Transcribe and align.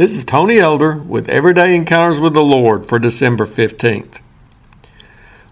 This 0.00 0.16
is 0.16 0.24
Tony 0.24 0.56
Elder 0.56 0.94
with 0.94 1.28
Everyday 1.28 1.76
Encounters 1.76 2.18
with 2.18 2.32
the 2.32 2.42
Lord 2.42 2.86
for 2.86 2.98
December 2.98 3.44
15th. 3.44 4.18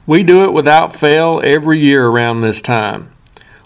We 0.07 0.23
do 0.23 0.43
it 0.43 0.55
without 0.55 0.97
fail 0.97 1.43
every 1.45 1.79
year 1.79 2.07
around 2.07 2.41
this 2.41 2.63
time. 2.63 3.13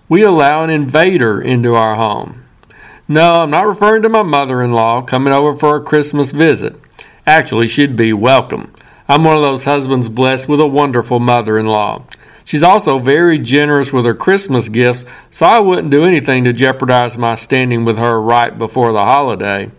We 0.09 0.25
allow 0.25 0.65
an 0.65 0.71
invader 0.71 1.41
into 1.41 1.77
our 1.77 1.95
home. 1.95 2.43
No, 3.07 3.43
I'm 3.43 3.51
not 3.51 3.69
referring 3.69 4.03
to 4.03 4.09
my 4.09 4.25
mother 4.25 4.61
in 4.61 4.73
law 4.73 5.03
coming 5.03 5.33
over 5.33 5.57
for 5.57 5.77
a 5.77 5.85
Christmas 5.85 6.33
visit. 6.33 6.75
Actually, 7.29 7.69
she'd 7.69 7.95
be 7.95 8.13
welcome. 8.13 8.75
I'm 9.09 9.23
one 9.23 9.37
of 9.37 9.43
those 9.43 9.63
husbands 9.63 10.09
blessed 10.09 10.49
with 10.49 10.59
a 10.61 10.67
wonderful 10.67 11.21
mother 11.21 11.61
in 11.61 11.67
law. 11.67 12.07
She's 12.45 12.65
also 12.65 12.99
very 12.99 13.39
generous 13.39 13.93
with 13.93 14.05
her 14.05 14.17
Christmas 14.17 14.69
gifts, 14.69 15.05
so 15.31 15.47
I 15.47 15.61
wouldn't 15.61 15.91
do 15.91 16.03
anything 16.03 16.43
to 16.43 16.53
jeopardize 16.53 17.17
my 17.17 17.37
standing 17.37 17.85
with 17.85 17.99
her 17.99 18.21
right 18.21 18.59
before 18.59 18.91
the 18.91 19.05
holiday. 19.05 19.71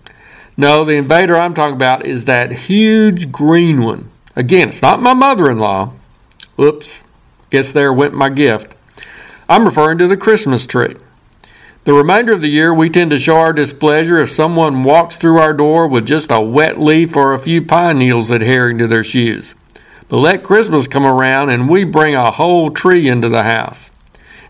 No, 0.55 0.85
the 0.85 0.93
invader 0.93 1.35
I'm 1.35 1.53
talking 1.53 1.75
about 1.75 2.05
is 2.05 2.25
that 2.25 2.51
huge 2.51 3.31
green 3.31 3.83
one. 3.83 4.11
Again, 4.35 4.69
it's 4.69 4.81
not 4.81 5.01
my 5.01 5.13
mother 5.13 5.49
in 5.49 5.57
law. 5.59 5.93
Oops, 6.59 7.01
guess 7.49 7.71
there 7.71 7.91
went 7.91 8.13
my 8.13 8.29
gift. 8.29 8.75
I'm 9.49 9.65
referring 9.65 9.97
to 9.97 10.07
the 10.07 10.17
Christmas 10.17 10.65
tree. 10.65 10.95
The 11.85 11.93
remainder 11.93 12.31
of 12.31 12.41
the 12.41 12.49
year, 12.49 12.73
we 12.73 12.89
tend 12.89 13.11
to 13.11 13.19
show 13.19 13.35
our 13.35 13.51
displeasure 13.51 14.19
if 14.19 14.29
someone 14.29 14.83
walks 14.83 15.17
through 15.17 15.39
our 15.39 15.53
door 15.53 15.87
with 15.87 16.05
just 16.05 16.31
a 16.31 16.39
wet 16.39 16.79
leaf 16.79 17.15
or 17.15 17.33
a 17.33 17.39
few 17.39 17.61
pine 17.61 17.99
needles 17.99 18.31
adhering 18.31 18.77
to 18.77 18.87
their 18.87 19.03
shoes. 19.03 19.53
But 20.07 20.19
let 20.19 20.43
Christmas 20.43 20.87
come 20.87 21.05
around 21.05 21.49
and 21.49 21.67
we 21.67 21.83
bring 21.83 22.15
a 22.15 22.31
whole 22.31 22.71
tree 22.71 23.07
into 23.07 23.27
the 23.27 23.43
house. 23.43 23.91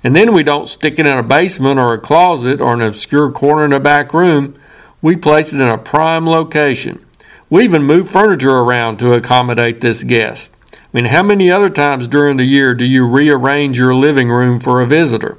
And 0.04 0.16
then 0.16 0.34
we 0.34 0.44
don't 0.44 0.68
stick 0.68 1.00
it 1.00 1.08
in 1.08 1.18
a 1.18 1.24
basement 1.24 1.80
or 1.80 1.94
a 1.94 2.00
closet 2.00 2.62
or 2.62 2.74
an 2.74 2.82
obscure 2.82 3.32
corner 3.32 3.66
in 3.66 3.74
a 3.74 3.80
back 3.80 4.14
room. 4.14 4.56
We 5.04 5.18
place 5.18 5.52
it 5.52 5.60
in 5.60 5.68
a 5.68 5.78
prime 5.78 6.26
location. 6.26 7.06
We 7.50 7.66
even 7.66 7.84
move 7.84 8.09
furniture 8.09 8.59
around 8.59 9.00
to 9.00 9.12
accommodate 9.12 9.82
this 9.82 10.02
guest. 10.02 10.50
I 10.72 10.78
mean, 10.94 11.06
how 11.06 11.22
many 11.22 11.52
other 11.52 11.70
times 11.70 12.08
during 12.08 12.38
the 12.38 12.45
year 12.45 12.73
do 12.73 12.86
you 12.86 13.06
rearrange 13.06 13.78
your 13.78 13.94
living 13.94 14.30
room 14.30 14.62
for 14.62 14.80
a 14.80 14.86
visitor? 14.86 15.38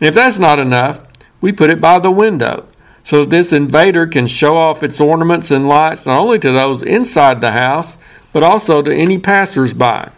And 0.00 0.08
if 0.08 0.14
that's 0.14 0.38
not 0.38 0.58
enough, 0.58 1.02
we 1.42 1.52
put 1.52 1.68
it 1.68 1.82
by 1.82 1.98
the 1.98 2.10
window 2.10 2.66
so 3.04 3.20
that 3.20 3.30
this 3.30 3.52
invader 3.52 4.06
can 4.06 4.26
show 4.26 4.56
off 4.56 4.82
its 4.82 5.02
ornaments 5.02 5.50
and 5.50 5.68
lights 5.68 6.06
not 6.06 6.22
only 6.22 6.38
to 6.38 6.50
those 6.50 6.80
inside 6.80 7.42
the 7.42 7.52
house, 7.52 7.98
but 8.32 8.42
also 8.42 8.80
to 8.80 8.94
any 8.94 9.18
passersby. 9.18 10.10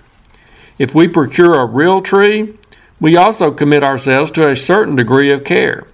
If 0.79 0.95
we 0.95 1.09
procure 1.09 1.59
a 1.59 1.67
real 1.67 2.03
tree, 2.03 2.57
we 3.01 3.17
also 3.17 3.51
commit 3.51 3.83
ourselves 3.83 4.31
to 4.33 4.49
a 4.49 4.55
certain 4.55 4.95
degree 4.95 5.33
of 5.33 5.43
care. 5.43 5.89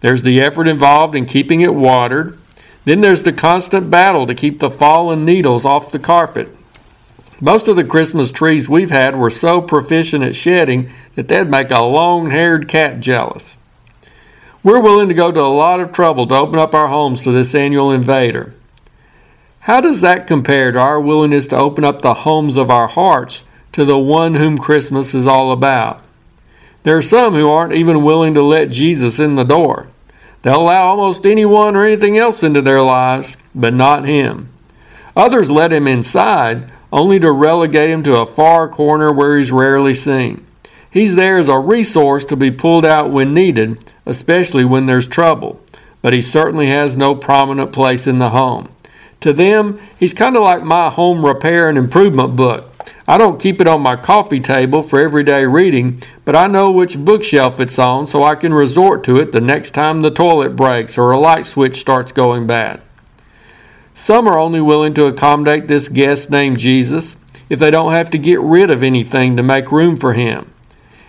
There's 0.00 0.22
the 0.22 0.40
effort 0.40 0.68
involved 0.68 1.14
in 1.14 1.26
keeping 1.26 1.60
it 1.60 1.74
watered. 1.74 2.38
Then 2.84 3.00
there's 3.00 3.22
the 3.22 3.32
constant 3.32 3.90
battle 3.90 4.26
to 4.26 4.34
keep 4.34 4.58
the 4.58 4.70
fallen 4.70 5.24
needles 5.24 5.64
off 5.64 5.90
the 5.90 5.98
carpet. 5.98 6.48
Most 7.40 7.68
of 7.68 7.76
the 7.76 7.84
Christmas 7.84 8.32
trees 8.32 8.68
we've 8.68 8.90
had 8.90 9.16
were 9.16 9.30
so 9.30 9.60
proficient 9.60 10.24
at 10.24 10.36
shedding 10.36 10.90
that 11.16 11.28
they'd 11.28 11.50
make 11.50 11.70
a 11.70 11.82
long 11.82 12.30
haired 12.30 12.68
cat 12.68 13.00
jealous. 13.00 13.56
We're 14.62 14.80
willing 14.80 15.08
to 15.08 15.14
go 15.14 15.30
to 15.30 15.40
a 15.40 15.42
lot 15.42 15.80
of 15.80 15.92
trouble 15.92 16.26
to 16.28 16.34
open 16.34 16.58
up 16.58 16.74
our 16.74 16.88
homes 16.88 17.22
to 17.22 17.32
this 17.32 17.54
annual 17.54 17.90
invader. 17.90 18.54
How 19.60 19.80
does 19.80 20.00
that 20.00 20.26
compare 20.26 20.72
to 20.72 20.78
our 20.78 21.00
willingness 21.00 21.46
to 21.48 21.56
open 21.56 21.84
up 21.84 22.00
the 22.00 22.14
homes 22.14 22.56
of 22.56 22.70
our 22.70 22.86
hearts 22.86 23.42
to 23.72 23.84
the 23.84 23.98
one 23.98 24.36
whom 24.36 24.58
Christmas 24.58 25.14
is 25.14 25.26
all 25.26 25.52
about? 25.52 26.05
There 26.86 26.96
are 26.96 27.02
some 27.02 27.34
who 27.34 27.50
aren't 27.50 27.72
even 27.72 28.04
willing 28.04 28.34
to 28.34 28.42
let 28.42 28.70
Jesus 28.70 29.18
in 29.18 29.34
the 29.34 29.42
door. 29.42 29.88
They'll 30.42 30.60
allow 30.60 30.86
almost 30.86 31.26
anyone 31.26 31.74
or 31.74 31.84
anything 31.84 32.16
else 32.16 32.44
into 32.44 32.62
their 32.62 32.80
lives, 32.80 33.36
but 33.56 33.74
not 33.74 34.04
him. 34.04 34.52
Others 35.16 35.50
let 35.50 35.72
him 35.72 35.88
inside, 35.88 36.70
only 36.92 37.18
to 37.18 37.32
relegate 37.32 37.90
him 37.90 38.04
to 38.04 38.20
a 38.20 38.24
far 38.24 38.68
corner 38.68 39.12
where 39.12 39.36
he's 39.36 39.50
rarely 39.50 39.94
seen. 39.94 40.46
He's 40.88 41.16
there 41.16 41.38
as 41.38 41.48
a 41.48 41.58
resource 41.58 42.24
to 42.26 42.36
be 42.36 42.52
pulled 42.52 42.86
out 42.86 43.10
when 43.10 43.34
needed, 43.34 43.84
especially 44.06 44.64
when 44.64 44.86
there's 44.86 45.08
trouble, 45.08 45.60
but 46.02 46.12
he 46.12 46.20
certainly 46.20 46.68
has 46.68 46.96
no 46.96 47.16
prominent 47.16 47.72
place 47.72 48.06
in 48.06 48.20
the 48.20 48.30
home. 48.30 48.70
To 49.22 49.32
them, 49.32 49.80
he's 49.98 50.14
kind 50.14 50.36
of 50.36 50.44
like 50.44 50.62
my 50.62 50.90
home 50.90 51.26
repair 51.26 51.68
and 51.68 51.76
improvement 51.76 52.36
book. 52.36 52.75
I 53.08 53.18
don't 53.18 53.40
keep 53.40 53.60
it 53.60 53.68
on 53.68 53.82
my 53.82 53.94
coffee 53.94 54.40
table 54.40 54.82
for 54.82 55.00
everyday 55.00 55.46
reading, 55.46 56.02
but 56.24 56.34
I 56.34 56.48
know 56.48 56.72
which 56.72 56.98
bookshelf 56.98 57.60
it's 57.60 57.78
on 57.78 58.08
so 58.08 58.24
I 58.24 58.34
can 58.34 58.52
resort 58.52 59.04
to 59.04 59.18
it 59.18 59.30
the 59.30 59.40
next 59.40 59.74
time 59.74 60.02
the 60.02 60.10
toilet 60.10 60.56
breaks 60.56 60.98
or 60.98 61.12
a 61.12 61.18
light 61.18 61.46
switch 61.46 61.78
starts 61.78 62.10
going 62.10 62.48
bad. 62.48 62.82
Some 63.94 64.26
are 64.26 64.38
only 64.38 64.60
willing 64.60 64.92
to 64.94 65.06
accommodate 65.06 65.68
this 65.68 65.86
guest 65.86 66.30
named 66.30 66.58
Jesus 66.58 67.16
if 67.48 67.60
they 67.60 67.70
don't 67.70 67.92
have 67.92 68.10
to 68.10 68.18
get 68.18 68.40
rid 68.40 68.72
of 68.72 68.82
anything 68.82 69.36
to 69.36 69.42
make 69.42 69.70
room 69.70 69.96
for 69.96 70.14
him. 70.14 70.52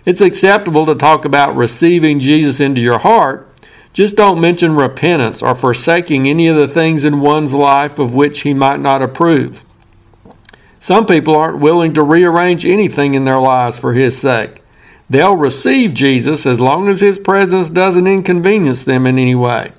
It's 0.04 0.20
acceptable 0.20 0.86
to 0.86 0.94
talk 0.94 1.24
about 1.24 1.56
receiving 1.56 2.20
Jesus 2.20 2.60
into 2.60 2.80
your 2.80 2.98
heart. 2.98 3.46
Just 3.92 4.14
don't 4.14 4.40
mention 4.40 4.76
repentance 4.76 5.42
or 5.42 5.54
forsaking 5.56 6.28
any 6.28 6.46
of 6.46 6.56
the 6.56 6.68
things 6.68 7.02
in 7.02 7.20
one's 7.20 7.52
life 7.52 7.98
of 7.98 8.14
which 8.14 8.42
he 8.42 8.54
might 8.54 8.78
not 8.78 9.02
approve. 9.02 9.64
Some 10.80 11.06
people 11.06 11.34
aren't 11.34 11.58
willing 11.58 11.94
to 11.94 12.02
rearrange 12.02 12.64
anything 12.64 13.14
in 13.14 13.24
their 13.24 13.40
lives 13.40 13.78
for 13.78 13.94
his 13.94 14.16
sake. 14.16 14.62
They'll 15.10 15.36
receive 15.36 15.94
Jesus 15.94 16.44
as 16.44 16.60
long 16.60 16.88
as 16.88 17.00
his 17.00 17.18
presence 17.18 17.70
doesn't 17.70 18.06
inconvenience 18.06 18.84
them 18.84 19.06
in 19.06 19.18
any 19.18 19.34
way. 19.34 19.72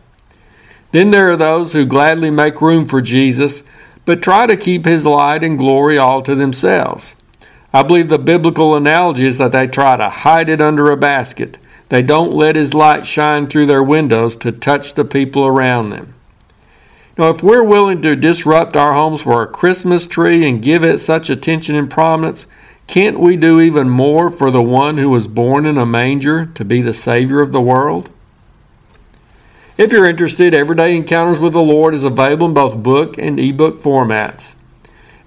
Then 0.91 1.11
there 1.11 1.31
are 1.31 1.37
those 1.37 1.73
who 1.73 1.85
gladly 1.85 2.31
make 2.31 2.61
room 2.61 2.85
for 2.85 3.01
Jesus, 3.01 3.63
but 4.05 4.21
try 4.21 4.47
to 4.47 4.57
keep 4.57 4.85
his 4.85 5.05
light 5.05 5.43
and 5.43 5.57
glory 5.57 5.97
all 5.97 6.21
to 6.23 6.33
themselves. 6.33 7.15
I 7.71 7.83
believe 7.83 8.09
the 8.09 8.17
biblical 8.17 8.75
analogy 8.75 9.27
is 9.27 9.37
that 9.37 9.51
they 9.51 9.67
try 9.67 9.97
to 9.97 10.09
hide 10.09 10.49
it 10.49 10.61
under 10.61 10.89
a 10.89 10.97
basket. 10.97 11.59
They 11.89 12.01
don't 12.01 12.33
let 12.33 12.55
his 12.55 12.73
light 12.73 13.05
shine 13.05 13.47
through 13.47 13.67
their 13.67 13.83
windows 13.83 14.35
to 14.37 14.51
touch 14.51 14.95
the 14.95 15.05
people 15.05 15.45
around 15.45 15.91
them. 15.91 16.15
Now, 17.19 17.31
if 17.31 17.43
we're 17.43 17.63
willing 17.63 18.01
to 18.03 18.15
disrupt 18.15 18.77
our 18.77 18.93
homes 18.93 19.23
for 19.23 19.43
a 19.43 19.47
Christmas 19.47 20.07
tree 20.07 20.47
and 20.47 20.61
give 20.61 20.85
it 20.85 20.99
such 20.99 21.29
attention 21.29 21.75
and 21.75 21.91
prominence, 21.91 22.47
can't 22.87 23.19
we 23.19 23.35
do 23.35 23.59
even 23.59 23.89
more 23.89 24.29
for 24.29 24.49
the 24.49 24.61
one 24.61 24.97
who 24.97 25.09
was 25.09 25.27
born 25.27 25.65
in 25.65 25.77
a 25.77 25.85
manger 25.85 26.45
to 26.45 26.63
be 26.63 26.81
the 26.81 26.93
Savior 26.93 27.41
of 27.41 27.51
the 27.51 27.59
world? 27.59 28.09
If 29.77 29.91
you're 29.91 30.09
interested, 30.09 30.53
Everyday 30.53 30.95
Encounters 30.95 31.41
with 31.41 31.51
the 31.51 31.61
Lord 31.61 31.93
is 31.93 32.05
available 32.05 32.47
in 32.47 32.53
both 32.53 32.81
book 32.81 33.17
and 33.17 33.37
ebook 33.37 33.81
formats. 33.81 34.55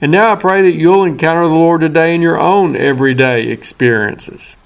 And 0.01 0.11
now 0.11 0.33
I 0.33 0.37
pray 0.37 0.63
that 0.63 0.73
you'll 0.73 1.05
encounter 1.05 1.47
the 1.47 1.55
Lord 1.55 1.83
today 1.83 2.15
in 2.15 2.23
your 2.23 2.41
own 2.41 2.75
everyday 2.75 3.49
experiences. 3.49 4.57